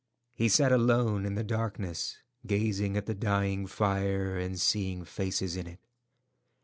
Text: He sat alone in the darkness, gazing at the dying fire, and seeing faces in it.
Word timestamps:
He 0.33 0.49
sat 0.49 0.71
alone 0.71 1.27
in 1.27 1.35
the 1.35 1.43
darkness, 1.43 2.17
gazing 2.47 2.97
at 2.97 3.05
the 3.05 3.13
dying 3.13 3.67
fire, 3.67 4.35
and 4.35 4.59
seeing 4.59 5.05
faces 5.05 5.55
in 5.55 5.67
it. 5.67 5.79